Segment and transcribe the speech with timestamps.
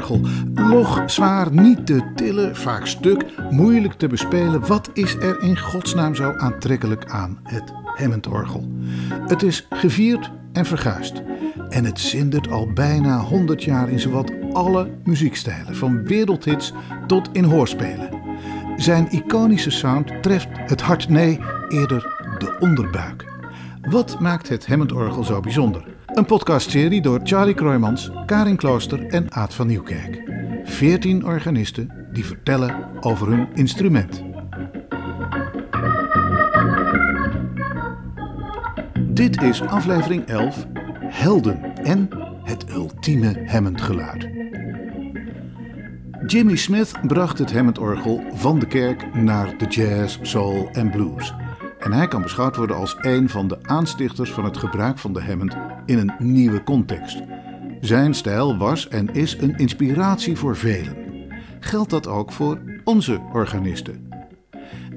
[0.00, 0.68] Hammond-orgel.
[0.68, 4.66] Log, zwaar, niet te tillen, vaak stuk, moeilijk te bespelen.
[4.66, 8.68] Wat is er in godsnaam zo aantrekkelijk aan het Hammond-orgel?
[9.26, 11.22] Het is gevierd en verguisd.
[11.68, 16.72] En het zindert al bijna 100 jaar in zowat alle muziekstijlen, van wereldhits
[17.06, 18.08] tot in hoorspelen.
[18.76, 22.02] Zijn iconische sound treft het hart, nee, eerder
[22.38, 23.24] de onderbuik.
[23.90, 25.89] Wat maakt het Hammond-orgel zo bijzonder?
[26.14, 30.22] Een podcastserie door Charlie Kroijmans, Karin Klooster en Aad van Nieuwkerk.
[30.64, 34.22] 14 organisten die vertellen over hun instrument.
[39.00, 40.66] Dit is aflevering 11,
[41.00, 42.08] Helden en
[42.42, 44.28] het ultieme Hammond-geluid.
[46.26, 51.34] Jimmy Smith bracht het Hammond-orgel van de kerk naar de jazz, soul en blues.
[51.80, 55.22] En hij kan beschouwd worden als een van de aanstichters van het gebruik van de
[55.22, 55.56] Hammond
[55.86, 57.22] in een nieuwe context.
[57.80, 60.96] Zijn stijl was en is een inspiratie voor velen.
[61.60, 64.08] Geldt dat ook voor onze organisten?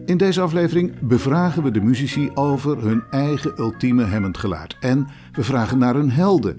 [0.05, 4.77] In deze aflevering bevragen we de muzici over hun eigen ultieme Hammond geluid.
[4.79, 6.55] En we vragen naar hun helden.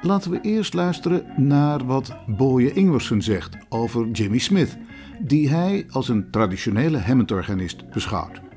[0.00, 4.78] Laten we eerst luisteren naar wat Boye Ingwersen zegt over Jimmy Smith,
[5.20, 8.47] die hij als een traditionele Hammond-organist beschouwt.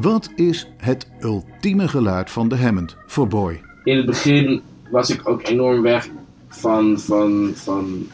[0.00, 3.60] Wat is het ultieme geluid van de Hammond voor Boy?
[3.84, 6.08] In het begin was ik ook enorm weg
[6.48, 8.06] van, van, van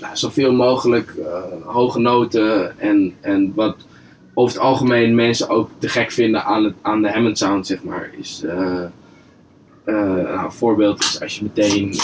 [0.00, 1.26] nou, zoveel mogelijk uh,
[1.64, 3.86] hoge noten en, en wat
[4.34, 7.82] over het algemeen mensen ook te gek vinden aan, het, aan de Hammond sound, zeg
[7.82, 8.10] maar.
[8.18, 8.84] Is, uh, uh,
[9.84, 11.94] nou, een voorbeeld is als je meteen.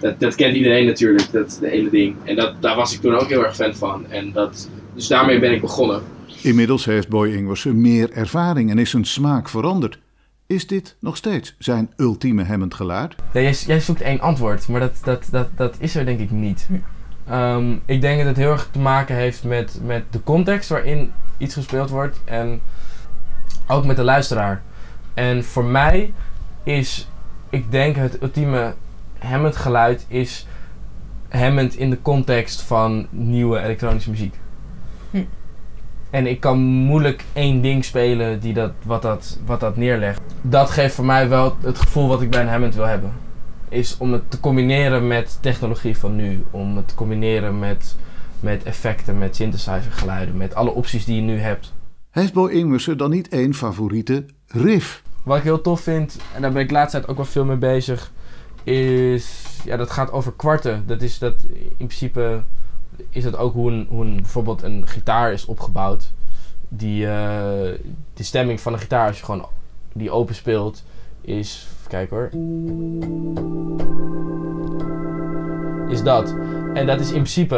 [0.00, 2.16] dat, dat kent iedereen natuurlijk, dat hele ding.
[2.24, 4.06] En dat, daar was ik toen ook heel erg fan van.
[4.08, 6.02] En dat, dus daarmee ben ik begonnen.
[6.44, 9.98] Inmiddels heeft Boy Ingwersen meer ervaring en is zijn smaak veranderd.
[10.46, 13.14] Is dit nog steeds zijn ultieme Hammond geluid?
[13.32, 16.68] Jij, zoekt één antwoord, maar dat, dat, dat, dat is er denk ik niet.
[17.30, 21.12] Um, ik denk dat het heel erg te maken heeft met, met de context waarin
[21.38, 22.60] iets gespeeld wordt en
[23.66, 24.62] ook met de luisteraar.
[25.14, 26.12] En voor mij
[26.62, 27.08] is,
[27.50, 28.74] ik denk het ultieme
[29.18, 30.46] Hammond geluid is
[31.28, 34.34] Hammond in de context van nieuwe elektronische muziek.
[36.14, 40.20] En ik kan moeilijk één ding spelen die dat, wat, dat, wat dat neerlegt.
[40.40, 43.12] Dat geeft voor mij wel het gevoel wat ik bij een Hammond wil hebben.
[43.68, 46.44] Is om het te combineren met technologie van nu.
[46.50, 47.96] Om het te combineren met,
[48.40, 50.36] met effecten, met synthesizer geluiden.
[50.36, 51.72] Met alle opties die je nu hebt.
[52.10, 55.02] Heeft Bo Ingwersen dan niet één favoriete riff?
[55.24, 57.44] Wat ik heel tof vind, en daar ben ik de laatste tijd ook wel veel
[57.44, 58.12] mee bezig.
[58.64, 60.84] Is, ja dat gaat over kwarten.
[60.86, 61.46] Dat is dat
[61.76, 62.42] in principe
[63.10, 66.12] is dat ook hoe, een, hoe een, bijvoorbeeld een gitaar is opgebouwd.
[66.68, 67.68] Die, uh,
[68.14, 69.46] stemming van een gitaar, als je gewoon
[69.92, 70.84] die open speelt,
[71.20, 71.68] is.
[71.88, 72.30] Kijk hoor.
[75.88, 76.34] Is dat.
[76.74, 77.56] En dat is in principe.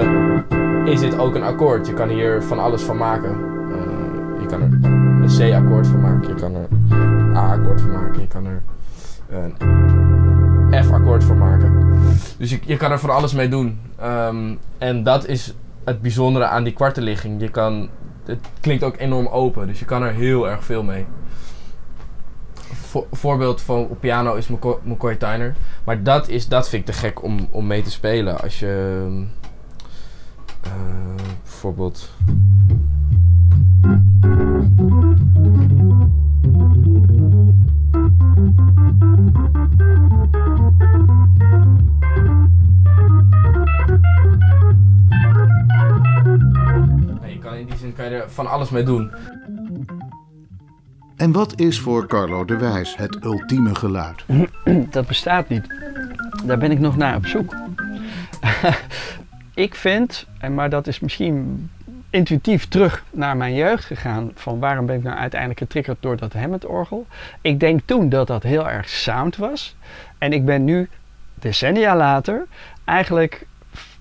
[0.84, 1.86] Is dit ook een akkoord?
[1.86, 3.30] Je kan hier van alles van maken.
[3.68, 6.28] Uh, je kan er een C-akkoord van maken.
[6.28, 8.20] Je kan er een A-akkoord van maken.
[8.20, 8.62] Je kan er
[9.28, 11.85] een F-akkoord van maken.
[12.38, 13.80] Dus je, je kan er van alles mee doen.
[14.02, 15.54] Um, en dat is
[15.84, 17.40] het bijzondere aan die kwartenligging.
[17.40, 17.88] Je kan,
[18.24, 21.06] het klinkt ook enorm open, dus je kan er heel erg veel mee.
[22.72, 24.48] Vo voorbeeld van op piano is
[24.82, 25.54] McCoy Tyner.
[25.84, 28.40] Maar dat, is, dat vind ik te gek om, om mee te spelen.
[28.40, 29.06] Als je
[30.66, 30.72] uh,
[31.42, 32.10] bijvoorbeeld.
[48.28, 49.10] Van alles mee doen.
[51.16, 54.24] En wat is voor Carlo de Wijs het ultieme geluid?
[54.90, 55.66] Dat bestaat niet.
[56.44, 57.56] Daar ben ik nog naar op zoek.
[59.54, 61.70] ik vind, maar dat is misschien
[62.10, 64.30] intuïtief terug naar mijn jeugd gegaan.
[64.34, 67.06] Van waarom ben ik nou uiteindelijk getriggerd door dat Hammond-orgel.
[67.40, 69.76] Ik denk toen dat dat heel erg sound was.
[70.18, 70.88] En ik ben nu,
[71.34, 72.46] decennia later,
[72.84, 73.46] eigenlijk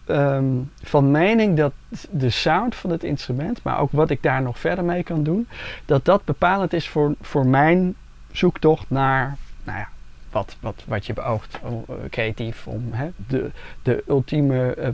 [0.07, 1.73] um, van mening dat
[2.09, 5.47] de sound van het instrument, maar ook wat ik daar nog verder mee kan doen,
[5.85, 7.95] dat dat bepalend is voor, voor mijn
[8.31, 9.87] zoektocht naar, nou ja,
[10.31, 14.87] wat, wat, wat je beoogt uh, creatief om hè, de, de ultieme, uh,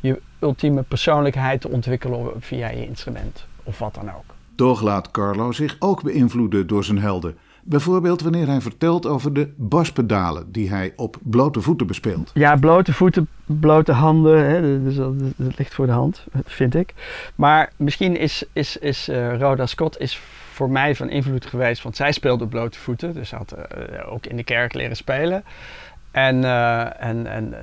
[0.00, 4.34] je ultieme persoonlijkheid te ontwikkelen via je instrument of wat dan ook.
[4.54, 7.36] Toch laat Carlo zich ook beïnvloeden door zijn helden.
[7.68, 12.30] Bijvoorbeeld wanneer hij vertelt over de baspedalen die hij op blote voeten bespeelt.
[12.34, 16.94] Ja, blote voeten, blote handen, hè, dus dat, ligt voor de hand, vind ik.
[17.34, 20.20] Maar misschien is, is, is uh, Rhoda Scott is
[20.52, 23.14] voor mij van invloed geweest, want zij speelde op blote voeten.
[23.14, 25.44] Dus had uh, ook in de kerk leren spelen.
[26.10, 27.54] En, uh, en, en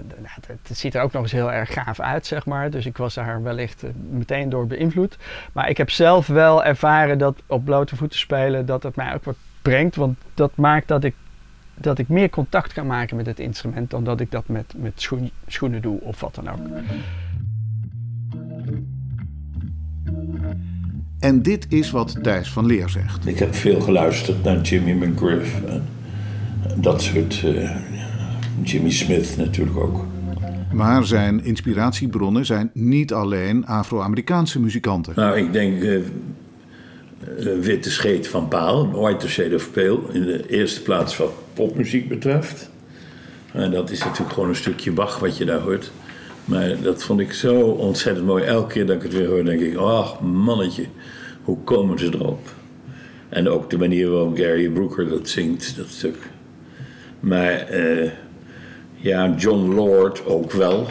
[0.41, 2.69] het ziet er ook nog eens heel erg gaaf uit, zeg maar.
[2.69, 5.17] Dus ik was daar wellicht meteen door beïnvloed.
[5.51, 9.23] Maar ik heb zelf wel ervaren dat op blote voeten spelen, dat het mij ook
[9.23, 9.35] wat
[9.69, 9.95] brengt.
[9.95, 11.13] Want dat maakt dat ik,
[11.73, 15.09] dat ik meer contact kan maken met het instrument dan dat ik dat met, met
[15.47, 16.59] schoenen doe of wat dan ook.
[21.19, 23.27] En dit is wat Thijs van Leer zegt.
[23.27, 25.61] Ik heb veel geluisterd naar Jimmy McGriff.
[25.63, 25.83] En
[26.81, 27.41] dat soort.
[27.45, 27.75] Uh,
[28.63, 30.05] Jimmy Smith natuurlijk ook.
[30.71, 35.13] Maar zijn inspiratiebronnen zijn niet alleen Afro-Amerikaanse muzikanten.
[35.15, 36.01] Nou, ik denk uh,
[37.61, 42.69] Witte Scheet van Paal, White Shade of Pale, in de eerste plaats wat popmuziek betreft.
[43.53, 45.91] En dat is natuurlijk gewoon een stukje Bach wat je daar hoort.
[46.45, 48.43] Maar dat vond ik zo ontzettend mooi.
[48.43, 50.85] Elke keer dat ik het weer hoor, denk ik: ach, mannetje,
[51.43, 52.49] hoe komen ze erop?
[53.29, 56.17] En ook de manier waarop Gary Brooker dat zingt, dat stuk.
[57.19, 58.11] Maar uh,
[58.95, 60.87] ja, John Lord ook wel.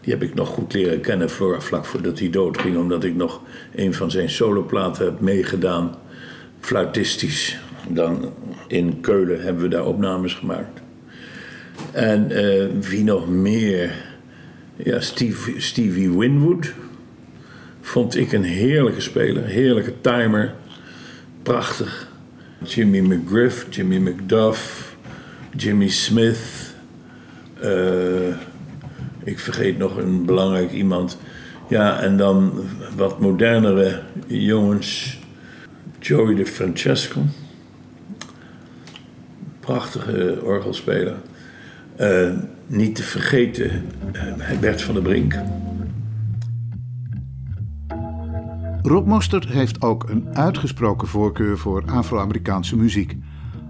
[0.00, 3.42] Die heb ik nog goed leren kennen vlak voordat hij doodging, omdat ik nog
[3.74, 5.96] een van zijn soloplaten heb meegedaan,
[6.60, 7.58] fluitistisch.
[7.88, 8.32] Dan
[8.66, 10.80] in Keulen hebben we daar opnames gemaakt.
[11.92, 13.90] En uh, wie nog meer?
[14.76, 16.72] Ja, Steve, Stevie Winwood
[17.80, 20.54] vond ik een heerlijke speler, heerlijke timer,
[21.42, 22.08] prachtig.
[22.64, 24.94] Jimmy McGriff, Jimmy McDuff,
[25.56, 26.74] Jimmy Smith.
[27.64, 28.36] Uh,
[29.30, 31.18] ik vergeet nog een belangrijk iemand.
[31.68, 32.52] Ja, en dan
[32.96, 35.18] wat modernere jongens.
[35.98, 37.20] Joey de Francesco.
[39.60, 41.14] Prachtige orgelspeler.
[42.00, 42.30] Uh,
[42.66, 43.70] niet te vergeten,
[44.12, 45.38] uh, Bert van der Brink.
[48.82, 53.16] Rob Mostert heeft ook een uitgesproken voorkeur voor Afro-Amerikaanse muziek.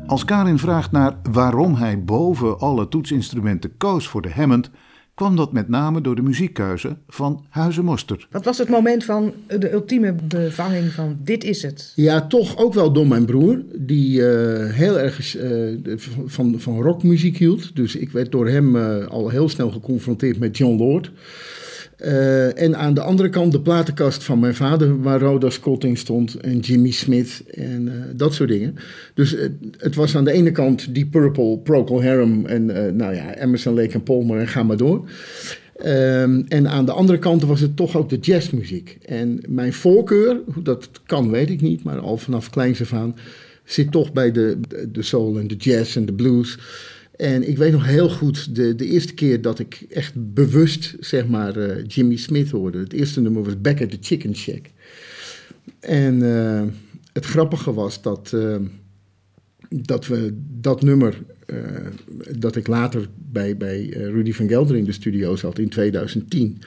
[0.07, 4.71] Als Karin vraagt naar waarom hij boven alle toetsinstrumenten koos voor de Hammond,
[5.21, 8.27] kwam dat met name door de muziekkeuze van Huizen Mostert.
[8.31, 11.93] Wat was het moment van de ultieme bevanging van dit is het?
[11.95, 14.27] Ja, toch ook wel door mijn broer, die uh,
[14.73, 15.79] heel erg uh,
[16.27, 17.77] van, van rockmuziek hield.
[17.77, 21.11] Dus ik werd door hem uh, al heel snel geconfronteerd met John Lord.
[22.05, 25.97] Uh, en aan de andere kant de platenkast van mijn vader, waar Rhoda Scott in
[25.97, 28.75] stond en Jimmy Smith en uh, dat soort dingen.
[29.15, 29.37] Dus
[29.77, 32.67] het was aan de ene kant die Purple, Procol Harum en
[32.97, 35.09] nou ja, Emerson, Lake en Palmer en ga maar door.
[35.87, 38.99] Um, en aan de andere kant was het toch ook de jazzmuziek.
[39.05, 43.17] En mijn voorkeur, hoe dat kan weet ik niet, maar al vanaf kleins af aan,
[43.65, 44.59] zit toch bij de,
[44.93, 46.59] de soul en de jazz en de blues.
[47.21, 51.27] En ik weet nog heel goed de, de eerste keer dat ik echt bewust, zeg
[51.27, 52.79] maar, uh, Jimmy Smith hoorde.
[52.79, 54.71] Het eerste nummer was Back at the Chicken Shack.
[55.81, 56.63] En uh,
[57.13, 58.57] het grappige was dat, uh,
[59.69, 61.23] dat we dat nummer,
[62.39, 66.63] dat ik later bij, bij Rudy van Gelder in de studio zat in 2010...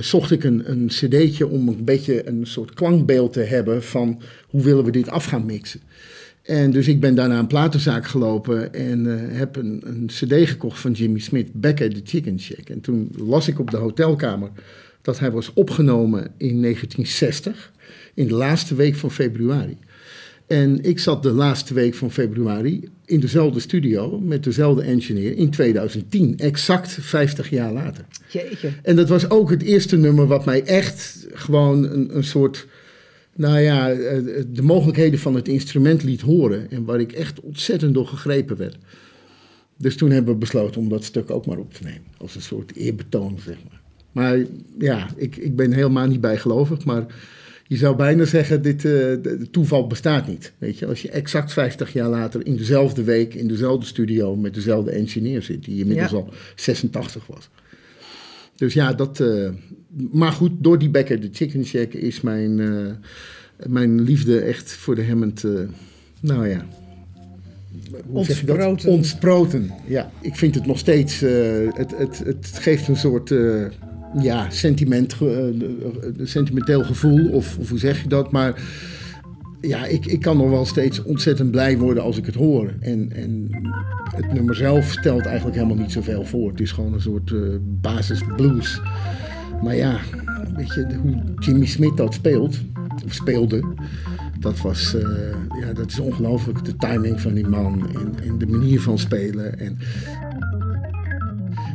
[0.00, 4.62] zocht ik een, een cd'tje om een beetje een soort klankbeeld te hebben van hoe
[4.62, 5.80] willen we dit af gaan mixen.
[6.46, 10.80] En dus ik ben daarna een platenzaak gelopen en uh, heb een, een, cd gekocht
[10.80, 12.68] van Jimmy Smith, Back at the Chicken Shack.
[12.68, 14.50] En toen las ik op de hotelkamer
[15.02, 17.72] dat hij was opgenomen in 1960,
[18.14, 19.76] in de laatste week van februari.
[20.46, 25.50] En ik zat de laatste week van februari in dezelfde studio met dezelfde engineer in
[25.50, 28.04] 2010, exact 50 jaar later.
[28.28, 28.70] Jeetje.
[28.82, 32.66] En dat was ook het eerste nummer wat mij echt gewoon een, een soort
[33.36, 36.70] nou ja, eh, de mogelijkheden van het instrument liet horen.
[36.70, 38.76] En waar ik echt ontzettend door gegrepen werd.
[39.76, 42.04] Dus toen hebben we besloten om dat stuk ook maar op te nemen.
[42.16, 43.80] Als een soort eerbetoon, zeg maar.
[44.12, 44.44] Maar
[44.78, 46.84] ja, ik, ik ben helemaal niet bijgelovig.
[46.84, 47.06] Maar
[47.66, 49.12] je zou bijna zeggen, dit uh,
[49.50, 50.52] toeval bestaat niet.
[50.58, 54.54] Weet je, als je exact 50 jaar later in dezelfde week, in dezelfde studio met
[54.54, 56.16] dezelfde engineer zit, die inmiddels ja.
[56.16, 57.48] al 86 was.
[58.54, 59.20] Dus ja, dat.
[59.20, 59.48] Uh,
[60.12, 62.90] maar goed, door die Becker de Chicken Shack is mijn, uh,
[63.66, 65.42] mijn liefde echt voor de Hammond.
[65.42, 65.60] Uh,
[66.20, 66.66] nou ja.
[68.06, 68.90] Ontsproten.
[68.90, 69.70] Ontsproten.
[69.86, 71.20] Ja, ik vind het nog steeds.
[71.20, 73.34] het, het, het geeft een soort.
[74.20, 75.16] ja, sentiment,
[76.22, 78.32] sentimenteel gevoel, of, of hoe zeg je dat?
[78.32, 78.62] Maar
[79.60, 82.74] ja, ik, ik kan nog wel steeds ontzettend blij worden als ik het hoor.
[82.80, 83.50] En, en
[84.16, 86.50] het nummer zelf stelt eigenlijk helemaal niet zoveel voor.
[86.50, 88.80] Het is gewoon een soort uh, basis blues.
[89.62, 89.98] Maar ja,
[90.56, 92.60] weet je, hoe Jimmy Smith dat speelt,
[93.04, 93.64] of speelde,
[94.40, 95.02] dat was, uh,
[95.60, 96.64] ja, dat is ongelooflijk.
[96.64, 97.90] De timing van die man
[98.22, 99.58] en, de manier van spelen.
[99.58, 99.78] En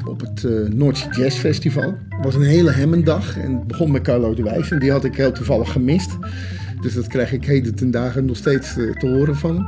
[0.07, 4.33] op het uh, Noordse Jazz Festival was een hele hemmendag en het begon met Carlo
[4.33, 6.17] de Wijs en die had ik heel toevallig gemist.
[6.81, 9.65] Dus dat krijg ik heden ten dagen nog steeds uh, te horen van hem.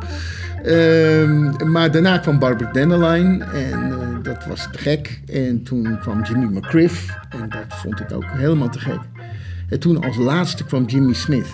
[0.63, 5.21] Ehm, maar daarna kwam Barbara Dandelion en eh, dat was te gek.
[5.25, 8.99] En toen kwam Jimmy McGriff en dat vond ik ook helemaal te gek.
[9.69, 11.47] En toen als laatste kwam Jimmy Smith.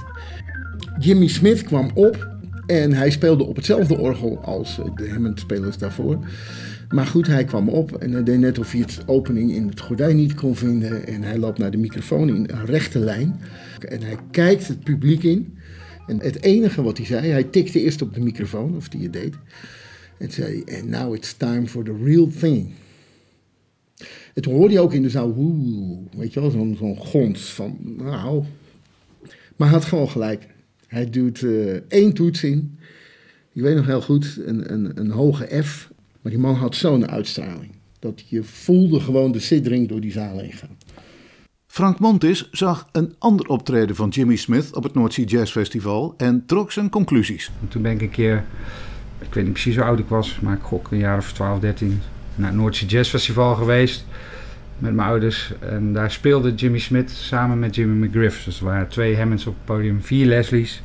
[0.99, 2.27] Jimmy Smith kwam op
[2.65, 6.19] en hij speelde op hetzelfde orgel als eh, de Hammond-spelers daarvoor.
[6.89, 9.79] Maar goed, hij kwam op en hij deed net of hij het opening in het
[9.79, 11.07] gordijn niet kon vinden.
[11.07, 13.41] En hij loopt naar de microfoon in een rechte lijn.
[13.87, 15.57] En hij kijkt het publiek in.
[16.09, 19.13] En het enige wat hij zei, hij tikte eerst op de microfoon, of die het
[19.13, 19.35] deed.
[20.17, 22.71] En zei, and now it's time for the real thing.
[24.33, 27.53] En toen hoorde hij ook in de zaal, oeh, weet je wel, zo'n zo'n gons
[27.53, 28.43] van, nou.
[29.55, 30.47] Maar hij had gewoon gelijk.
[30.87, 32.77] Hij doet eh, één toets in.
[33.53, 35.91] Ik weet nog heel goed, een, een, een hoge F.
[36.21, 37.71] Maar die man had zo'n uitstraling.
[37.99, 40.77] Dat je voelde gewoon de siddering door die zaal heen gaan.
[41.79, 46.43] Frank Montis zag een ander optreden van Jimmy Smith op het Noordzee Jazz Festival en
[46.45, 47.51] trok zijn conclusies.
[47.61, 48.43] En toen ben ik een keer,
[49.19, 51.59] ik weet niet precies hoe oud ik was, maar ik gok een jaar of 12,
[51.59, 52.01] 13,
[52.35, 54.05] naar het Noordzee Jazz Festival geweest
[54.77, 55.53] met mijn ouders.
[55.59, 58.43] En daar speelde Jimmy Smith samen met Jimmy McGriff.
[58.43, 60.81] Dus er waren twee Hammonds op het podium, vier Leslie's.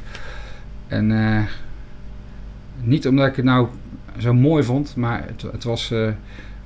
[0.86, 1.42] En eh,
[2.80, 3.68] niet omdat ik het nou
[4.18, 5.90] zo mooi vond, maar het, het was...
[5.90, 6.08] eh,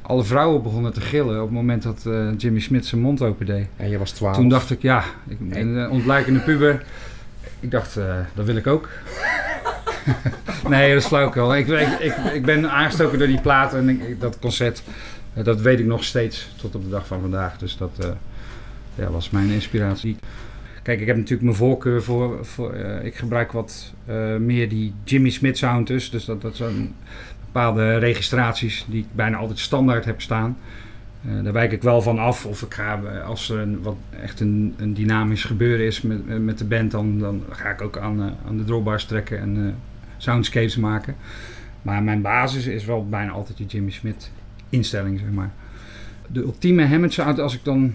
[0.09, 3.67] alle vrouwen begonnen te gillen op het moment dat eh, Jimmy Smith zijn mond opende.
[3.77, 4.37] En je was 12.
[4.37, 6.85] Toen dacht ik, ja, ik, een eh, ontblijkende puber.
[7.61, 8.89] Ik dacht, eh, dat wil ik ook.
[10.69, 11.59] nee, dat is.
[11.59, 14.83] Ik, ik, ik, ik ben aangestoken door die plaat en ik- dat concert,
[15.35, 17.59] dat weet ik nog steeds tot op de dag van vandaag.
[17.59, 18.15] Dus dat
[18.95, 20.17] ja, was mijn inspiratie.
[20.83, 23.93] Kijk, ik heb natuurlijk mijn voorkeur voor, voor ik gebruik wat
[24.39, 26.11] meer die Jimmy Smith sound dus.
[26.11, 26.95] Dus dat, dat zijn
[27.53, 30.57] bepaalde registraties die ik bijna altijd standaard heb staan.
[31.25, 32.47] Eh, daar wijk ik wel van af.
[32.47, 36.21] Of ik ga, eh, als er een, wat echt een, een dynamisch gebeuren is met,
[36.29, 39.75] eh, met de band, dan, dan ga ik ook aan, aan de drawbars trekken en
[40.17, 41.17] soundscapes maken.
[41.83, 44.31] Maar mijn basis is wel bijna altijd die Jimmy Smith
[44.69, 45.51] instelling, zeg maar.
[46.27, 47.93] De ultieme Hammond sound, als ik dan,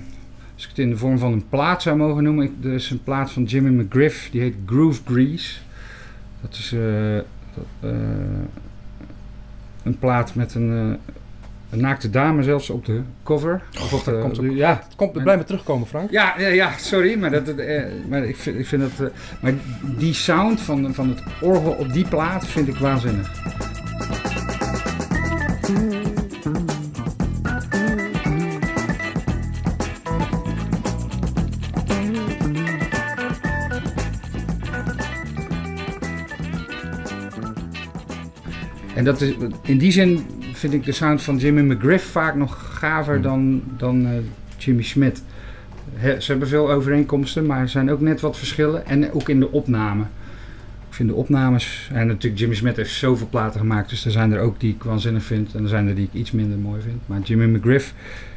[0.54, 2.46] als ik het in de vorm van een plaat zou mogen noemen.
[2.46, 5.60] Ik, er is een plaat van Jimmy McGriff, die heet Groove Grease.
[6.42, 6.76] Dat is
[7.56, 7.92] dat,
[9.84, 11.14] een plaat met een, eh,
[11.70, 13.62] een naakte dame zelfs op de cover.
[13.82, 16.12] Of op dat de- komt ook- ja, Het komt, blijf maar terugkomen, Frank.
[16.12, 19.08] ja, ja, ja, sorry, maar, dat, dat, eh, maar ik vind, ik vind dat.
[19.10, 19.54] eh, maar
[19.98, 23.32] die sound van, van het orgel op die plaat vind ik waanzinnig.
[39.04, 42.78] En dat is, in die zin vind ik de sound van Jimmy McGriff vaak nog
[42.80, 44.12] gaver dan, dan eh,
[44.58, 45.24] Jimmy Smith.
[45.94, 48.86] He- ze hebben veel overeenkomsten, maar er zijn ook net wat verschillen.
[48.86, 50.04] En ook in de opname.
[50.90, 51.90] Ik vind de opnames...
[51.94, 53.90] En natuurlijk, Jimmy Smith heeft zoveel platen gemaakt.
[53.90, 55.56] Dus er zijn er ook die ik waanzinnig vind.
[55.56, 57.02] En er zijn er die ik iets minder mooi vind.
[57.06, 57.94] Maar Jimmy McGriff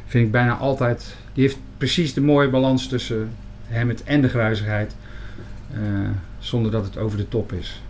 [0.06, 1.16] vind ik bijna altijd...
[1.32, 3.30] Die heeft precies de mooie balans tussen
[3.66, 4.96] hem en de gruizigheid.
[5.72, 5.78] eh,
[6.38, 7.80] zonder dat het over de top is.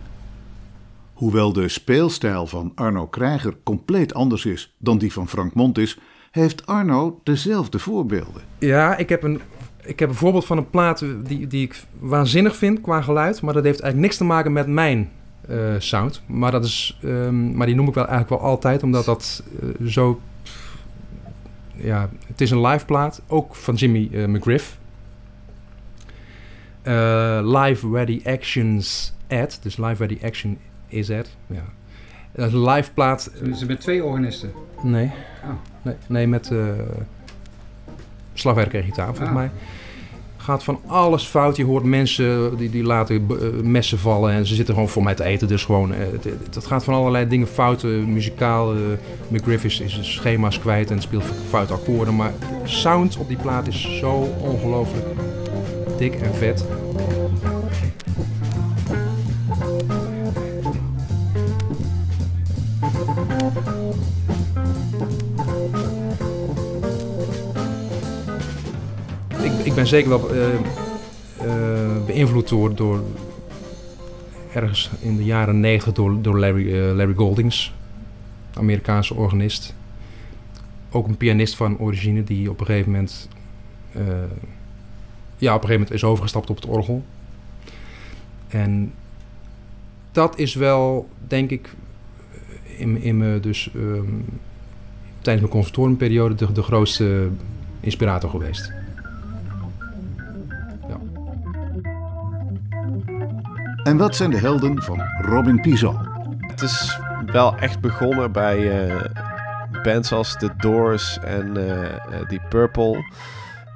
[1.17, 5.99] Hoewel de speelstijl van Arno Krijger compleet anders is dan die van Frank Montis,
[6.31, 8.41] heeft Arno dezelfde voorbeelden.
[8.59, 9.41] Ja, ik heb een,
[9.83, 13.41] ik heb een voorbeeld van een plaat die, die ik waanzinnig vind qua geluid.
[13.41, 15.09] Maar dat heeft eigenlijk niks te maken met mijn
[15.47, 16.21] eh, sound.
[16.25, 19.87] Maar, dat is, ehm, maar die noem ik wel eigenlijk wel altijd, omdat dat eh,
[19.87, 20.21] zo...
[21.73, 24.77] Ja, het is een live plaat, ook van Jimmy eh, McGriff.
[27.43, 30.57] Live Ready Actions Ad, dus Live Ready Action
[30.87, 31.29] is Ad.
[31.47, 31.63] Ja.
[32.31, 33.31] Dat live plaat.
[33.55, 34.51] Ze met twee organisten.
[34.81, 35.11] Nee.
[35.43, 35.49] Oh.
[35.81, 36.57] Nee, nee, met eh
[38.33, 39.35] slagwerk en gitaar volgens Ah.
[39.35, 39.49] mij.
[40.37, 41.55] Gaat van alles fout.
[41.57, 45.15] Je hoort mensen die, die laten eh, messen vallen en ze zitten gewoon voor mij
[45.15, 45.47] te eten.
[45.47, 47.83] Dus gewoon, eh, het, het- het gaat van allerlei dingen fout.
[47.83, 48.73] muzikaal,
[49.27, 52.15] McGriff is, is schema's kwijt en speelt fout akkoorden.
[52.15, 52.31] Maar
[52.63, 55.05] de sound op die plaat is zo ongelooflijk
[55.97, 56.65] dik en vet.
[69.77, 73.03] Ben zeker wel eh, eh, beïnvloed door,
[74.53, 77.73] ergens in de jaren 90 door, door Larry, eh, Larry Goldings,
[78.53, 79.75] Amerikaanse organist.
[80.91, 83.29] Ook een pianist van origine die op een gegeven moment,
[83.91, 87.03] ja, op een gegeven moment is overgestapt op het orgel.
[88.47, 88.93] En
[90.11, 91.69] dat is wel, denk ik,
[92.77, 94.13] in me dus ehm,
[95.21, 97.29] tijdens mijn conservatoriumperiode de, de grootste
[97.79, 98.71] inspirator geweest.
[103.87, 105.99] En wat zijn de helden van Robin Pizal?
[106.39, 109.01] Het is wel echt begonnen bij uh,
[109.83, 113.11] bands als The Doors en uh, die Purple.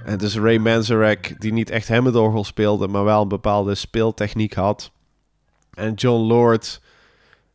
[0.06, 4.92] En dus Ray Manzarek, die niet echt Hammondorgel speelde, maar wel een bepaalde speeltechniek had.
[5.74, 6.82] En John Lord,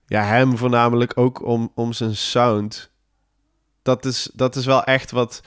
[0.06, 2.90] ja, hem voornamelijk ook om, om zijn sound.
[3.82, 5.42] Dat is, dat is wel echt wat,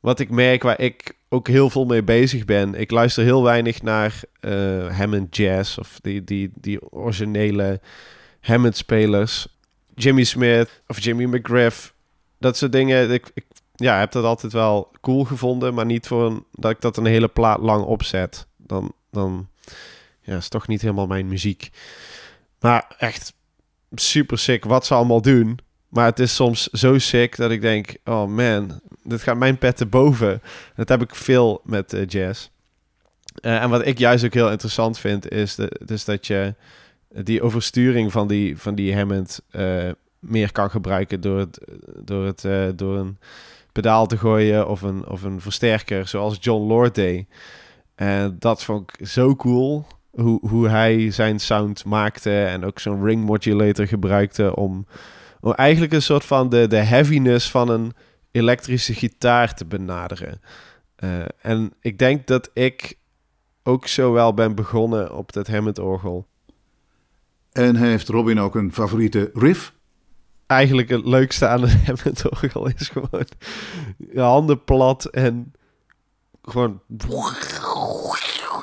[0.00, 2.74] wat ik merk, waar ik ook heel veel mee bezig ben.
[2.74, 7.80] Ik luister heel weinig naar uh, Hammond Jazz of die, die, die originele
[8.40, 9.46] Hammond-spelers.
[9.94, 11.94] Jimmy Smith of Jimmy McGriff.
[12.38, 13.10] Dat soort dingen.
[13.10, 13.44] Ik, ik
[13.74, 17.06] ja, heb dat altijd wel cool gevonden, maar niet voor een, dat ik dat een
[17.06, 18.46] hele plaat lang opzet.
[18.56, 19.48] Dan, dan
[20.20, 21.70] ja, is toch niet helemaal mijn muziek.
[22.60, 23.34] Maar echt
[23.94, 25.58] super sick wat ze allemaal doen.
[25.88, 29.76] Maar het is soms zo sick dat ik denk: oh man, dit gaat mijn pet
[29.76, 30.42] te boven.
[30.76, 32.48] Dat heb ik veel met uh, jazz.
[33.40, 36.54] Uh, en wat ik juist ook heel interessant vind, is de, dus dat je
[37.08, 41.60] die oversturing van die, van die Hammond uh, meer kan gebruiken door, het,
[42.04, 42.46] door, het,
[42.78, 43.18] door een
[43.72, 47.26] pedaal te gooien of een, of een versterker, zoals John Lord deed.
[47.94, 49.86] En dat vond ik zo cool.
[50.10, 54.86] Hoe, hoe hij zijn sound maakte en ook zo'n ring modulator gebruikte om
[55.40, 57.92] eigenlijk een soort van de, de heaviness van een
[58.30, 60.40] elektrische gitaar te benaderen.
[61.04, 62.98] Uh, en ik denk dat ik
[63.62, 66.26] ook zo wel ben begonnen op dat Hammond-orgel.
[67.52, 69.74] En heeft Robin ook een favoriete riff?
[70.46, 73.26] Eigenlijk het leukste aan het Hammond-orgel is gewoon
[74.12, 75.52] je handen plat en
[76.42, 76.80] gewoon...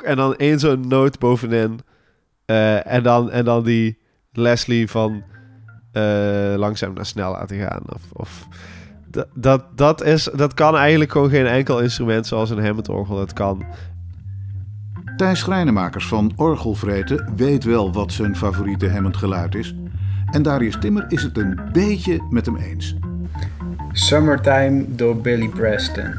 [0.04, 1.80] En dan één zo'n noot bovenin.
[2.46, 3.98] Uh, en, dan, en dan die
[4.32, 5.24] Leslie van
[5.98, 7.82] uh, langzaam naar snel laten gaan.
[7.94, 8.48] Of, of
[9.34, 13.66] dat, dat, is, dat kan eigenlijk gewoon geen enkel instrument zoals een Hammond-orgel dat kan.
[15.18, 19.76] Thijs Schrijnemakers van Orgelvreten weet wel wat zijn favoriete Hammond geluid is.
[20.32, 22.96] En Darius Timmer is het een beetje met hem eens.
[23.92, 26.14] Summertime door Billy Preston.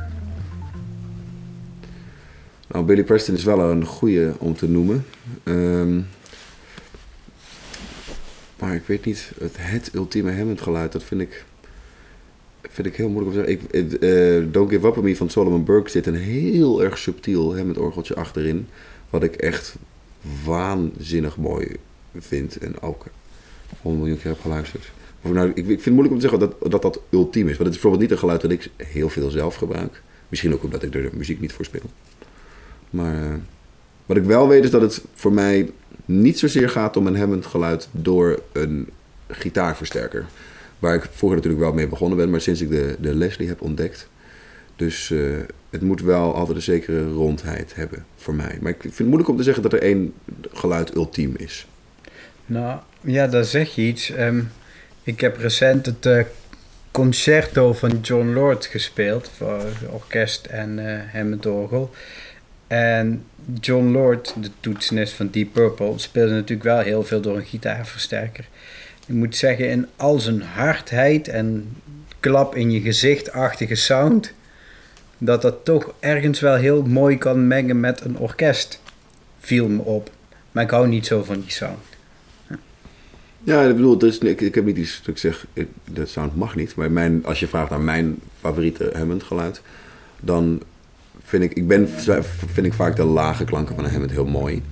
[2.68, 5.04] Nou, Billy Preston is wel een goede om te noemen.
[5.44, 6.06] Um,
[8.58, 11.44] maar ik weet niet, het, het ultieme Hammond geluid, dat vind ik
[12.70, 13.78] vind ik heel moeilijk om te zeggen.
[13.78, 17.64] Ik, uh, Don't Give Up On Me van Solomon Burke zit een heel erg subtiel
[17.64, 18.68] met orgeltje achterin.
[19.10, 19.76] Wat ik echt
[20.44, 21.76] waanzinnig mooi
[22.18, 22.58] vind.
[22.58, 23.04] En ook
[23.80, 24.90] honderd miljoen keer heb geluisterd.
[25.20, 27.56] Nou, ik, vind het moeilijk om te zeggen dat dat, dat ultiem is.
[27.56, 30.02] Want het is bijvoorbeeld niet een geluid dat ik heel veel zelf gebruik.
[30.28, 31.90] Misschien ook omdat ik er de muziek niet voor speel.
[32.90, 33.34] Maar uh,
[34.06, 35.70] wat ik wel weet is dat het voor mij
[36.06, 38.88] niet zozeer gaat om een hemmend geluid door een
[39.28, 40.26] gitaarversterker.
[40.78, 43.60] Waar ik vroeger natuurlijk wel mee begonnen ben, maar sinds ik de, de Leslie heb
[43.60, 44.08] ontdekt.
[44.76, 45.36] Dus uh,
[45.70, 48.58] het moet wel altijd een zekere rondheid hebben voor mij.
[48.60, 50.12] Maar ik vind het moeilijk om te zeggen dat er één
[50.52, 51.66] geluid ultiem is.
[52.46, 54.12] Nou, ja, daar zeg je iets.
[54.18, 54.50] Um,
[55.02, 56.22] ik heb recent het uh,
[56.90, 61.90] concerto van John Lord gespeeld voor orkest en uh, Hammond orgel.
[62.66, 63.24] En
[63.60, 68.44] John Lord, de toetsenist van Deep Purple, speelde natuurlijk wel heel veel door een gitaarversterker
[69.06, 71.76] ik moet zeggen, in al zijn hardheid en
[72.20, 74.32] klap in je gezichtachtige sound,
[75.18, 78.82] dat dat toch ergens wel heel mooi kan mengen met een orkest.
[79.38, 80.10] Viel me op.
[80.52, 81.84] Maar ik hou niet zo van die sound.
[83.42, 85.46] Ja, ik bedoel, ik, ik heb niet iets dat ik zeg,
[85.90, 86.74] dat sound mag niet.
[86.74, 89.62] Maar mijn, als je vraagt naar mijn favoriete Hammond geluid,
[90.20, 90.62] dan
[91.26, 91.88] vind ik, ik ben,
[92.52, 94.62] vind ik vaak de lage klanken van een Hammond heel mooi.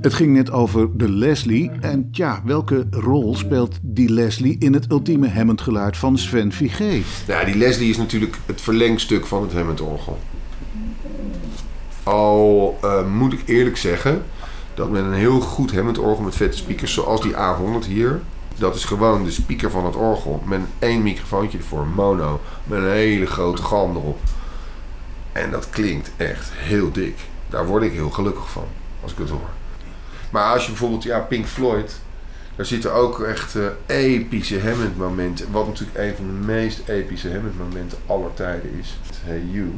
[0.00, 1.70] Het ging net over de Leslie.
[1.80, 7.02] En tja, welke rol speelt die Leslie in het ultieme Hammond-geluid van Sven Vigé?
[7.26, 10.18] Ja, die Leslie is natuurlijk het verlengstuk van het Hammond-orgel.
[12.02, 14.22] Al uh, moet ik eerlijk zeggen
[14.74, 18.20] dat met een heel goed Hammond-orgel met vette speakers, zoals die A100 hier,
[18.56, 22.90] dat is gewoon de speaker van het orgel met één microfoontje ervoor, mono, met een
[22.90, 24.18] hele grote galm erop.
[25.32, 27.18] En dat klinkt echt heel dik.
[27.48, 28.66] Daar word ik heel gelukkig van
[29.02, 29.50] als ik het hoor.
[30.30, 32.00] Maar als je bijvoorbeeld, ja, Pink Floyd,
[32.56, 35.50] daar zitten ook echt uh, epische Hammond momenten.
[35.50, 38.98] Wat natuurlijk een van de meest epische Hammond momenten aller tijden is.
[39.24, 39.72] Hey You.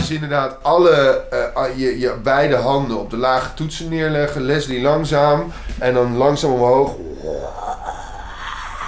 [0.00, 1.24] Is inderdaad alle,
[1.56, 4.42] uh, je, je beide handen op de lage toetsen neerleggen.
[4.42, 5.52] Leslie langzaam.
[5.78, 6.94] En dan langzaam omhoog.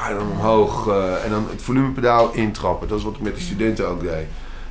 [0.08, 0.86] En dan omhoog.
[0.86, 2.88] Uh, en dan het volumepedaal intrappen.
[2.88, 4.26] Dat is wat ik met de studenten ook deed.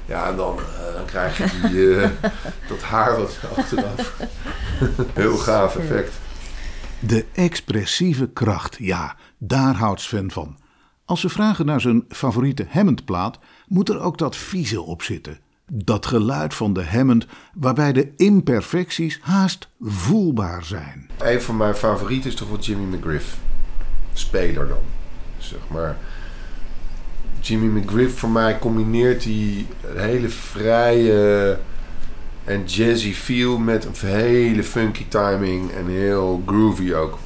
[0.05, 1.97] Ja, en dan, uh, dan krijg je die,
[2.69, 4.13] dat haar wat achteraf.
[5.13, 6.13] Heel gaaf effect.
[6.99, 10.57] De expressieve kracht, ja, daar houdt Sven van.
[11.05, 15.39] Als ze vragen naar zijn favoriete Hammond-plaat, moet er ook dat vieze op zitten.
[15.73, 21.09] Dat geluid van de Hammond waarbij de imperfecties haast voelbaar zijn.
[21.17, 23.37] Een van mijn favorieten is toch wel Jimmy McGriff.
[24.13, 24.81] Speler dan,
[25.37, 25.97] zeg maar.
[27.39, 31.59] Jimmy McGriff voor mij combineert die hele vrije
[32.43, 37.17] en jazzy feel met een hele funky timing en heel groovy ook.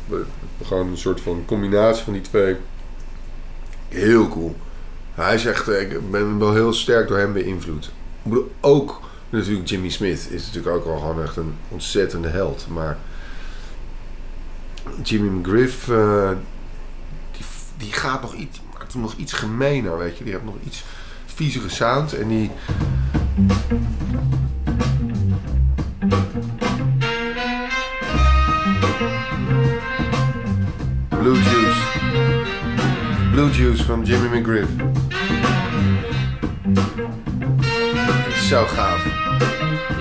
[0.64, 2.56] Gewoon een soort van combinatie van die twee.
[3.88, 4.56] Heel cool.
[5.14, 7.92] Hij is echt, ik ben wel heel sterk door hem beïnvloed.
[8.26, 12.66] Ik ook natuurlijk Jimmy Smith is natuurlijk ook wel gewoon echt een ontzettende held.
[12.70, 12.98] Maar
[15.04, 16.30] Jimmy McGriff, uh,
[17.32, 17.46] die,
[17.78, 20.24] die gaat nog iets, maakt hem nog iets gemener, weet je.
[20.24, 20.84] Die heeft nog iets
[21.26, 22.52] viezere sound en die...
[31.10, 31.82] Blue Juice.
[33.32, 34.70] Blue Juice van Jimmy McGriff.
[38.46, 39.04] Is zo gaaf.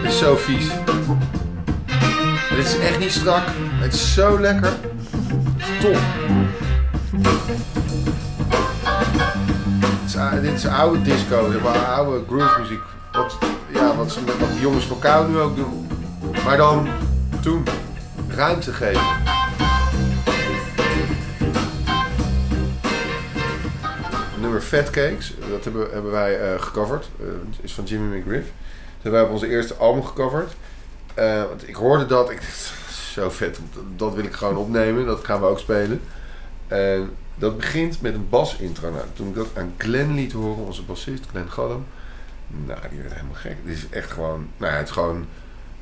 [0.03, 0.67] Het is zo vies.
[2.49, 3.43] Het is echt niet strak.
[3.57, 4.73] Het is zo lekker.
[5.81, 5.97] Top.
[10.03, 11.51] Het is, dit is oude disco,
[11.95, 12.83] oude groove muziek.
[13.13, 13.39] Wat,
[13.73, 14.19] ja, wat
[14.55, 15.89] de jongens van Kou nu ook doen.
[16.45, 16.89] Maar dan
[17.41, 17.65] toen
[18.29, 19.34] ruimte geven.
[24.65, 27.09] Het nummer Fat Cakes, dat hebben, hebben wij eh, gecoverd.
[27.21, 27.27] Eh,
[27.61, 28.47] is van Jimmy McGriff.
[28.47, 30.55] Dat hebben wij op onze eerste album gecoverd.
[31.15, 32.73] Eh, want ik hoorde dat, ik dacht,
[33.15, 33.59] zo vet,
[33.97, 35.07] dat wil ik gewoon opnemen.
[35.07, 36.01] Dat gaan we ook spelen.
[36.67, 38.91] En dat begint met een bas-intro.
[38.91, 41.85] Nou, toen ik dat aan Glenn liet horen, onze bassist, Glenn Gollum.
[42.47, 43.57] Nou, die werd helemaal gek.
[43.65, 45.27] Dit is echt gewoon, nou het is gewoon,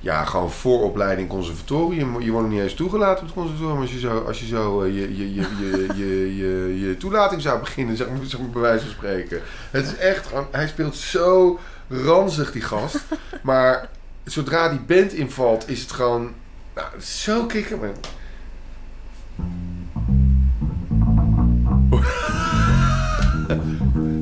[0.03, 2.21] ja, gewoon vooropleiding conservatorium.
[2.21, 4.83] Je wordt nog niet eens toegelaten op het conservatorium als je zo, als je, zo
[4.83, 8.49] eh, je, je, je, je, je, je, je toelating zou beginnen, zeg maar, zeg maar
[8.51, 9.41] bij wijze van spreken.
[9.71, 12.99] Het is echt, gewoon- hij speelt zo ranzig, die gast.
[13.43, 13.89] Maar
[14.25, 16.33] zodra die band invalt, is het gewoon,
[16.75, 17.79] nou, het is zo kicken.
[17.79, 17.95] man.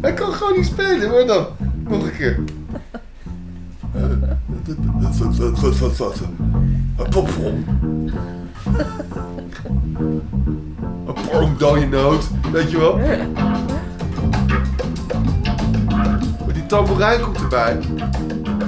[0.00, 1.46] Hij kan gewoon niet spelen, hoor dan.
[1.88, 2.38] Nog een keer.
[6.96, 7.64] Een popvorm.
[11.06, 12.96] Een porkdooienoot, weet je wel?
[16.44, 17.78] Maar die tamboerijn komt erbij.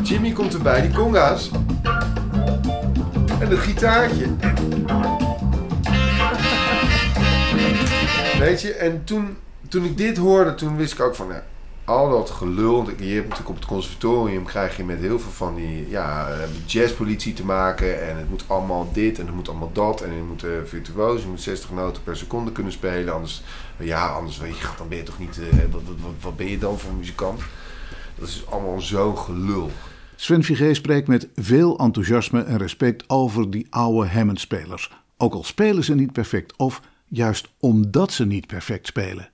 [0.03, 1.51] Jimmy komt erbij, die conga's.
[3.41, 4.27] En het gitaartje.
[8.39, 9.37] Weet je, en toen,
[9.69, 11.43] toen ik dit hoorde, toen wist ik ook van, ja,
[11.85, 12.90] al dat gelul.
[12.99, 16.49] Je hebt natuurlijk op het conservatorium krijg je met heel veel van die ja, eh,
[16.66, 18.09] jazzpolitie te maken.
[18.09, 20.01] En het moet allemaal dit en het moet allemaal dat.
[20.01, 23.14] En je moet eh, virtuoos, je moet 60 noten per seconde kunnen spelen.
[23.14, 23.42] Anders,
[23.79, 24.38] ja, anders
[24.79, 25.59] dan ben je toch niet, eh,
[26.21, 27.40] wat, ben je dan voor muzikant?
[28.18, 29.71] Dat is allemaal zo gelul.
[30.16, 34.92] Sven Vigé spreekt met veel enthousiasme en respect over die oude Hammond-spelers.
[35.16, 39.32] Ook al spelen ze niet perfect, of juist omdat ze niet perfect spelen.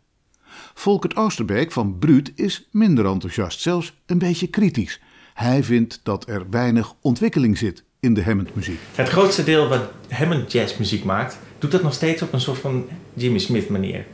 [0.75, 5.01] Volkert Oosterbeek van Bruut is minder enthousiast, zelfs een beetje kritisch.
[5.35, 8.79] Hij vindt dat er weinig ontwikkeling zit in de Hammond-muziek.
[8.94, 12.88] Het grootste deel wat Hammond jazzmuziek maakt, doet dat nog steeds op een soort van
[13.14, 14.05] Jimmy Smith manier.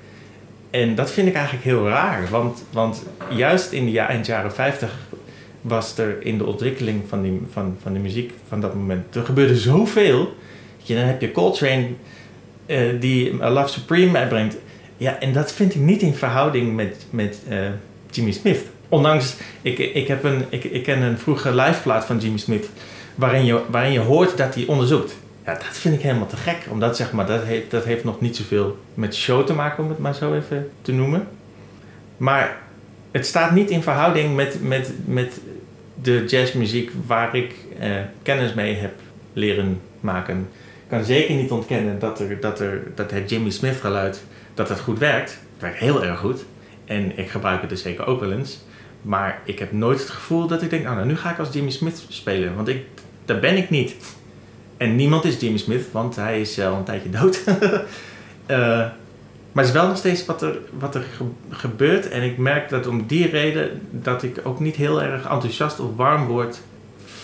[0.71, 4.99] En dat vind ik eigenlijk heel raar, want, want juist in de jaren 50
[5.61, 9.25] was er in de ontwikkeling van, die, van, van de muziek van dat moment, er
[9.25, 10.35] gebeurde zoveel.
[10.83, 11.87] Je, dan heb je Coltrane
[12.67, 14.57] eh, die Love Supreme uitbrengt.
[14.97, 17.59] Ja, en dat vind ik niet in verhouding met, met eh,
[18.11, 18.61] Jimmy Smith.
[18.89, 22.69] Ondanks, ik, ik, heb een, ik, ik ken een vroege liveplaat van Jimmy Smith
[23.15, 25.17] waarin je, waarin je hoort dat hij onderzoekt.
[25.45, 26.67] Ja, dat vind ik helemaal te gek.
[26.71, 29.89] Omdat zeg maar, dat, heeft, dat heeft nog niet zoveel met show te maken, om
[29.89, 31.27] het maar zo even te noemen.
[32.17, 32.59] Maar
[33.11, 35.41] het staat niet in verhouding met, met, met
[36.03, 37.91] de jazzmuziek waar ik eh,
[38.23, 38.93] kennis mee heb
[39.33, 40.49] leren maken.
[40.89, 44.81] Kan zeker niet ontkennen dat, er, dat, er, dat het Jimmy Smith geluid dat het
[44.81, 45.31] goed werkt.
[45.31, 46.45] Het werkt heel erg goed.
[46.85, 48.59] En ik gebruik het dus zeker ook wel eens.
[49.03, 51.53] Maar ik heb nooit het gevoel dat ik denk, nou, nou nu ga ik als
[51.53, 52.55] Jimmy Smith spelen.
[52.55, 52.85] Want ik,
[53.25, 53.95] daar ben ik niet.
[54.77, 57.43] En niemand is Jimmy Smith, want hij is al een tijdje dood.
[58.47, 58.59] Eh,
[59.53, 61.25] maar het is wel nog steeds wat er, wat er ge-
[61.57, 62.09] gebeurt.
[62.09, 65.97] En ik merk dat om die reden dat ik ook niet heel erg enthousiast of
[65.97, 66.61] warm word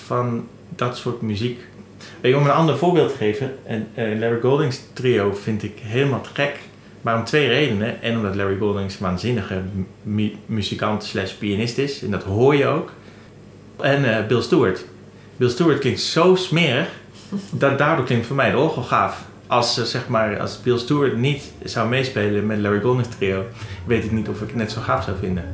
[0.07, 1.61] van dat soort muziek.
[2.21, 3.53] Je, om een ander voorbeeld te geven.
[3.67, 6.59] En, eh, Larry Golding's trio vind ik helemaal gek.
[7.03, 8.03] Maar om twee redenen.
[8.03, 9.61] En omdat Larry Golding's een waanzinnige
[10.03, 12.03] mu- muzikant slash pianist is.
[12.03, 12.93] En dat hoor je ook.
[13.81, 14.85] En eh, Bill Stewart.
[15.37, 16.89] Bill Stewart klinkt zo smerig.
[17.51, 19.25] Dat daardoor klinkt voor mij de orgel gaaf.
[19.47, 23.45] Als, eh, zeg maar, als Bill Stewart niet zou meespelen met Larry Golding's trio...
[23.87, 25.45] weet ik niet of ik het net zo gaaf zou vinden.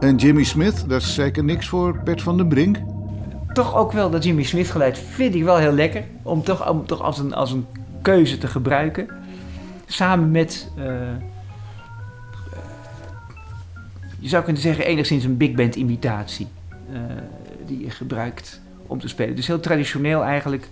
[0.00, 2.76] En Jimmy Smith, dat is zeker niks voor Bert van den Brink.
[3.52, 6.04] Toch ook wel dat Jimmy Smith geluid vind ik wel heel lekker.
[6.22, 7.66] Om toch, om toch als, een, als een
[8.02, 9.08] keuze te gebruiken.
[9.86, 10.84] Samen met, eh,
[14.18, 16.46] je zou kunnen zeggen, enigszins een big band imitatie.
[16.92, 17.00] eh,
[17.66, 19.36] die je gebruikt om te spelen.
[19.36, 20.68] Dus heel traditioneel eigenlijk.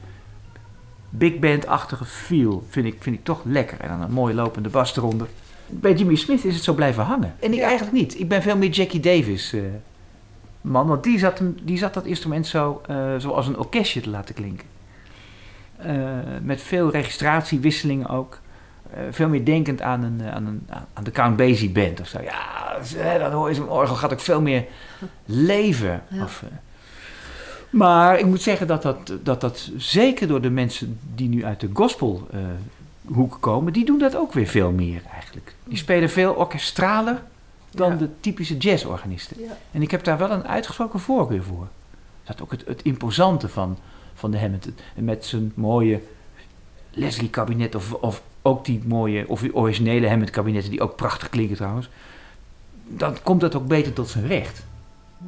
[1.10, 3.80] Big band-achtige feel vind ik, vind ik toch lekker.
[3.80, 5.26] En dan een mooi lopende bas eronder.
[5.72, 7.34] Bij Jimmy Smith is het zo blijven hangen.
[7.40, 8.20] En ik eigenlijk niet.
[8.20, 9.60] Ik ben veel meer Jackie Davis eh,
[10.60, 10.86] man.
[10.86, 14.66] Want die zat, die zat dat instrument zo eh, zoals een orkestje te laten klinken.
[15.76, 15.94] Eh,
[16.42, 18.40] met veel registratiewisselingen ook.
[18.94, 22.18] Eh, veel meer denkend aan, een, aan, een, aan de Count Basie band of zo.
[22.20, 24.64] Ja, dan hoor je zo'n orgel gaat ook veel meer
[25.24, 26.02] leven.
[26.08, 26.22] Ja.
[26.22, 26.48] Of, eh,
[27.70, 31.60] maar ik moet zeggen dat dat, dat dat zeker door de mensen die nu uit
[31.60, 32.28] de gospelhoek
[33.06, 35.54] hoek komen, die doen dat ook weer veel meer eigenlijk.
[35.64, 37.22] Die spelen veel orkestraler
[37.70, 39.40] dan de typische jazzorganisten.
[39.40, 39.56] Ja.
[39.70, 41.68] En ik heb daar wel een uitgesproken voorkeur voor.
[42.24, 43.78] Dat ook het, het imposante van,
[44.14, 44.68] van de Hammond.
[44.94, 46.00] Met zijn mooie
[46.90, 51.88] Leslie-kabinet of, of ook die mooie, of die originele Hammond-kabinetten die ook prachtig klinken trouwens.
[52.88, 54.64] Dan komt dat ook beter tot zijn recht.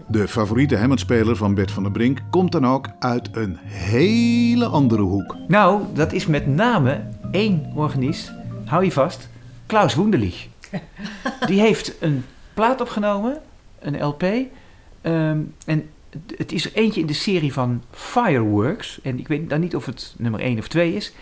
[0.06, 5.02] De favoriete Hammond-speler van Bert van den Brink komt dan ook uit een hele andere
[5.02, 5.36] hoek.
[5.48, 8.32] Nou, dat is met name één organist,
[8.64, 9.28] hou je vast,
[9.66, 10.46] Klaus Wunderlich.
[11.46, 13.38] Die heeft een plaat opgenomen,
[13.78, 14.22] een LP.
[14.22, 15.88] ehm, en
[16.36, 19.00] het is er eentje in de serie van Fireworks.
[19.02, 21.12] En ik weet dan niet of het nummer 1 of 2 is.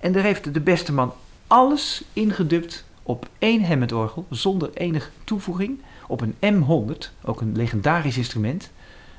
[0.00, 1.12] En daar heeft de beste man
[1.46, 5.80] alles ingedubt op één Hammond-orgel, zonder enige toevoeging.
[6.06, 8.70] Op een M100, ook een legendarisch instrument.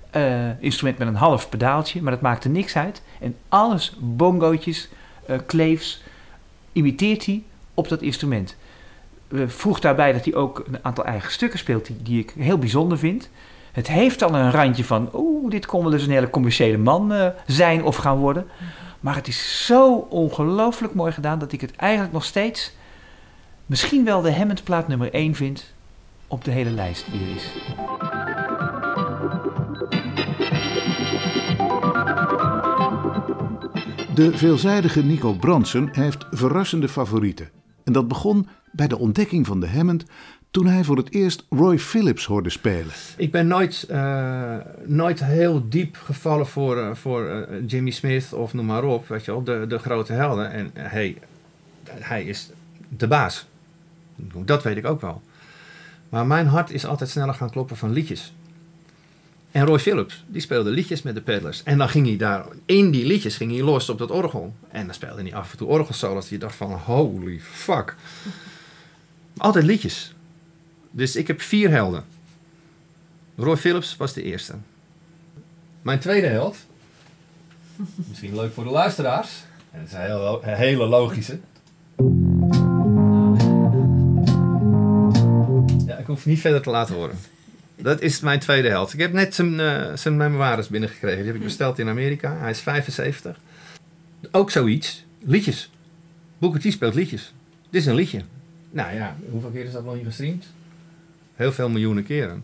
[0.10, 3.02] Eh, instrument met een half pedaaltje, maar dat maakte niks uit.
[3.20, 4.90] En alles, bongootjes,
[5.26, 6.04] eh kleefs,
[6.72, 7.44] imiteert hij
[7.74, 8.56] op dat instrument.
[9.28, 12.58] Eh, voeg daarbij dat hij ook een aantal eigen stukken speelt die, die ik heel
[12.58, 13.30] bijzonder vind.
[13.72, 17.14] Het heeft al een randje van, oeh, dit kon wel eens een hele commerciële man
[17.14, 18.48] eh, zijn of gaan worden.
[19.00, 22.74] Maar het is zo ongelooflijk mooi gedaan dat ik het eigenlijk nog steeds
[23.66, 25.74] misschien wel de Hammond plaat nummer 1 vind
[26.28, 27.52] op de hele lijst die er is.
[34.16, 37.50] De veelzijdige Nico Bransen heeft verrassende favorieten.
[37.84, 40.06] En dat begon bij de ontdekking van de Hammond
[40.52, 42.94] toen hij voor het eerst Roy Phillips hoorde spelen.
[43.18, 48.54] Ik ben nooit, eh, nooit heel diep gevallen voor, eh, voor eh, Jimmy Smith of
[48.54, 50.52] noem maar op, weet je wel, de, de grote helden.
[50.52, 51.18] En hij,
[51.90, 52.50] hij is
[52.90, 53.48] de baas.
[54.46, 55.22] Dat weet ik ook wel.
[56.16, 58.34] Maar mijn hart is altijd sneller gaan kloppen van liedjes.
[59.52, 61.64] En Roy Phillips, die speelde liedjes met de Peddlers.
[61.64, 64.54] En dan ging hij daar, in die liedjes ging hij los op dat orgel.
[64.72, 66.28] En dan speelde hij af en toe orgelsolos.
[66.28, 67.96] Die dacht van, holy fuck.
[69.38, 70.14] Altijd liedjes.
[70.92, 72.04] Dus ik heb vier helden.
[73.36, 74.54] Roy Phillips was de eerste.
[75.82, 76.58] Mijn tweede held.
[77.96, 79.44] Misschien leuk voor de luisteraars.
[79.72, 81.40] En het is een heel, een hele logische.
[86.16, 87.18] Hoef niet verder te laten horen.
[87.76, 88.94] Dat is mijn tweede held.
[88.94, 91.18] Ik heb net zijn, eh, zijn memoires binnengekregen.
[91.18, 92.38] Die heb ik besteld in Amerika.
[92.38, 93.40] Hij is 75.
[94.32, 95.06] Ook zoiets.
[95.20, 95.72] Liedjes.
[96.38, 97.34] Booker T speelt liedjes.
[97.70, 98.22] Dit is een liedje.
[98.72, 100.46] Nou ja, hoeveel keer is dat nog niet gestreamd?
[101.36, 102.44] Heel veel miljoenen keren.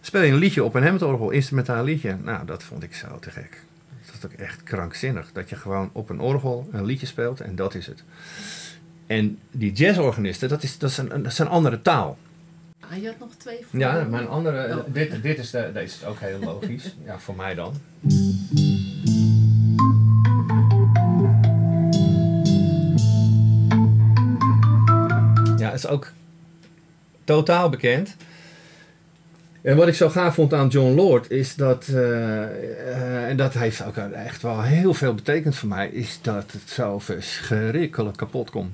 [0.00, 2.16] Speel je een liedje op een Hammond-orgel, instrumentaal liedje.
[2.22, 3.62] Nou, dat vond ik zo te gek.
[4.06, 5.32] Dat is ook echt krankzinnig.
[5.32, 8.04] Dat je gewoon op een orgel een liedje speelt en dat is het.
[9.06, 12.18] En die jazzorganisten, dat is, dat is, een, dat is een andere taal.
[12.90, 14.10] Ah, je had nog twee Ja, voorbeelden.
[14.10, 14.84] mijn andere, Oh.
[14.94, 16.94] dit, dit is, de, deze is ook heel logisch.
[17.04, 17.74] Ja, voor mij dan.
[25.56, 26.12] Ja, is ook
[27.24, 28.16] totaal bekend.
[29.62, 33.52] En wat ik zo gaaf vond aan John Lord is dat, eh, eh, en dat
[33.54, 38.50] heeft ook echt wel heel veel betekend voor mij, is dat het zo verschrikkelijk kapot
[38.50, 38.72] kon.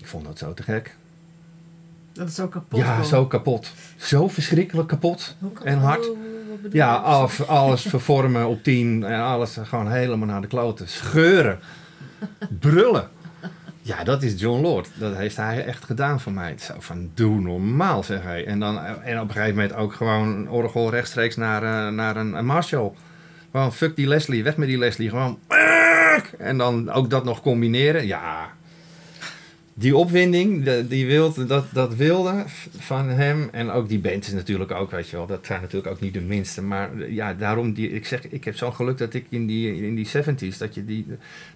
[0.00, 0.94] Ik vond dat zo te gek.
[2.18, 3.72] Dat het zo kapot Ja, zo kapot.
[3.96, 6.08] Zo verschrikkelijk kapot en hard.
[6.70, 10.88] Ja, af, alles vervormen op tien en alles gewoon helemaal naar de kloten.
[10.88, 11.58] Scheuren.
[12.60, 13.08] Brullen.
[13.82, 14.90] Ja, dat is John Lord.
[14.94, 16.54] Dat heeft hij echt gedaan voor mij.
[16.58, 18.46] Zo van, doe normaal, zeg hij.
[18.46, 22.16] En, dan, en op een gegeven moment ook gewoon een orgel rechtstreeks naar, eh, naar
[22.16, 22.92] een, een Marshall.
[23.50, 25.08] Gewoon, fuck die Leslie, weg met die Leslie.
[25.08, 25.38] Gewoon,
[26.38, 28.06] en dan ook dat nog combineren.
[28.06, 28.50] Ja,
[29.78, 32.44] die opwinding, de- die wilde, dat, dat wilde
[32.78, 33.48] van hem.
[33.52, 35.26] En ook die band is natuurlijk ook, weet je wel.
[35.26, 36.62] Dat zijn natuurlijk ook niet de minste.
[36.62, 39.94] Maar ja, daarom, die, ik zeg, ik heb zo'n geluk dat ik in die, in
[39.94, 41.06] die 70s, dat je die,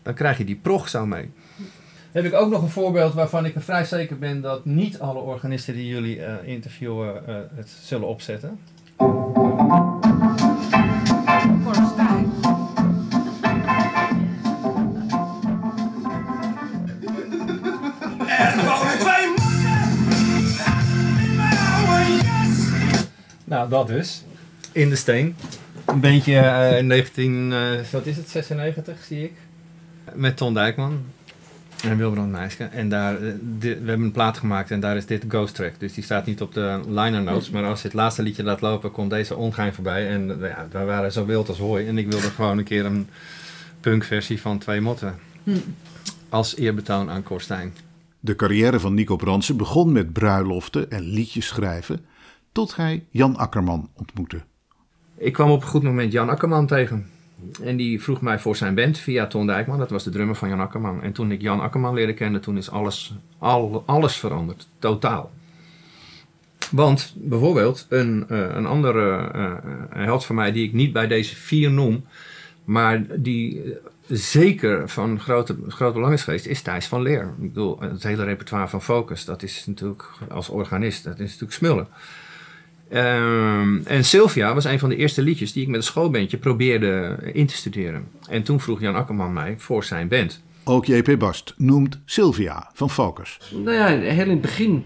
[0.02, 1.30] dan krijg je die prog zo mee.
[2.12, 5.18] heb ik ook nog een voorbeeld waarvan ik er vrij zeker ben dat niet alle
[5.20, 8.58] organisten die jullie eh, interviewen eh, het zullen opzetten.
[23.68, 24.24] Nou, dat dus.
[24.72, 25.36] In de steen.
[25.84, 27.58] Een beetje eh, in 19, eh,
[27.92, 29.32] wat is het, 96 zie ik.
[30.14, 31.04] Met Ton Dijkman
[31.84, 32.64] en Wilbrand Meiske.
[32.64, 35.72] En daar, eh, we hebben een plaat gemaakt en daar is dit Ghost Track.
[35.78, 37.50] Dus die staat niet op de liner notes.
[37.50, 40.08] Maar als je het laatste liedje laat lopen, komt deze ongein voorbij.
[40.08, 41.86] En ja, we waren zo wild als hooi.
[41.86, 43.08] En ik wilde gewoon een keer een
[43.80, 45.18] punkversie van Twee Motten.
[45.42, 45.56] Hm.
[46.28, 47.74] Als eerbetoon aan Korstijn.
[48.20, 52.00] De carrière van Nico Bransen begon met bruiloften en liedjes schrijven,
[52.52, 54.42] tot hij Jan Akkerman ontmoette.
[55.16, 57.10] Ik kwam op een goed moment Jan Akkerman tegen.
[57.62, 59.78] En die vroeg mij voor zijn band via Ton Dijkman.
[59.78, 61.02] Dat was de drummer van Jan Akkerman.
[61.02, 64.68] En toen ik Jan Akkerman leerde kennen, toen is alles, al, alles veranderd.
[64.78, 65.30] Totaal.
[66.70, 69.54] Want bijvoorbeeld een, eh, een andere eh,
[69.90, 72.04] een held van mij die ik niet bij deze vier noem,
[72.64, 73.76] maar die eh,
[74.08, 77.22] zeker van grote, groot belang is geweest, is Thijs van Leer.
[77.22, 81.52] Ik bedoel, het hele repertoire van Focus, dat is natuurlijk als organist, dat is natuurlijk
[81.52, 81.86] smullen.
[82.92, 87.18] Ehm, en Sylvia was een van de eerste liedjes die ik met een schoolbandje probeerde
[87.32, 88.08] in te studeren.
[88.28, 90.42] En toen vroeg Jan Akkerman mij voor zijn band.
[90.64, 93.38] Ook JP Bast noemt Sylvia van Focus.
[93.64, 94.84] Nou ja, heel in het begin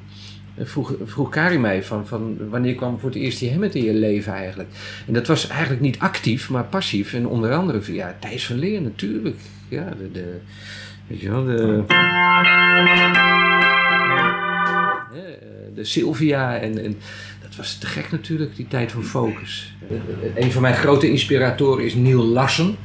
[0.58, 3.94] vroeg, vroeg Karin mij van, van wanneer kwam voor het eerst die Hammond in je
[3.94, 4.68] leven eigenlijk.
[5.06, 7.12] En dat was eigenlijk niet actief, maar passief.
[7.12, 9.36] En onder andere via Thijs van Leer natuurlijk.
[9.68, 10.38] Ja, de, de,
[11.06, 11.84] weet je wel, de,
[15.10, 16.96] eh, de Sylvia en, en
[17.48, 19.74] dat was te gek natuurlijk, die tijd van Focus.
[20.34, 22.76] Een van mijn grote inspiratoren is Neil Larsen,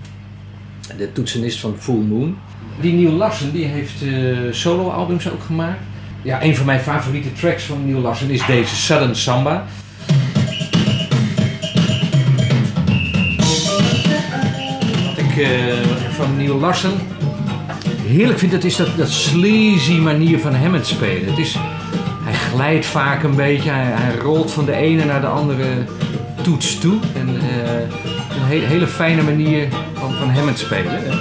[0.97, 2.38] de toetsenist van Full Moon.
[2.82, 5.80] Die Neil Larsen die heeft eh soloalbums ook gemaakt.
[6.21, 9.65] Ja, een van mijn favoriete tracks van Neil Larsen is deze Sudden Samba.
[15.06, 16.91] Wat ik eh, van Neil Larsen
[18.06, 21.26] heerlijk vind, dat is dat, dat sleazy manier van Hammond spelen.
[21.26, 21.58] Het is,
[22.54, 25.66] glijdt vaak een beetje, hij, hij rolt van de ene naar de andere
[26.42, 27.00] toets toe.
[27.16, 27.80] En, eh,
[28.42, 31.06] een hele, hele fijne manier van, van Hammond spelen.
[31.06, 31.14] Ik,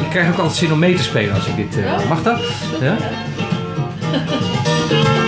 [0.00, 1.84] ik krijg ook altijd zin om mee te spelen als ik dit...
[1.84, 2.40] eh, mag dat?
[2.80, 2.96] Ja?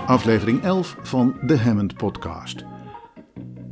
[0.00, 2.64] aflevering 11 van de Hammond Podcast.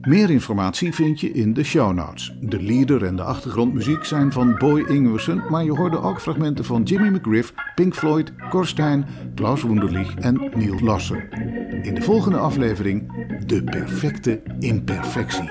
[0.01, 2.37] Meer informatie vind je in de show notes.
[2.41, 6.83] De leader en de achtergrondmuziek zijn van Boy Ingwersen, maar je hoorde ook fragmenten van
[6.83, 11.31] Jimmy McGriff, Pink Floyd, Korstijn, Klaus Wunderlich en Neil Larsen.
[11.83, 13.13] In de volgende aflevering
[13.47, 15.49] De Perfecte Imperfectie.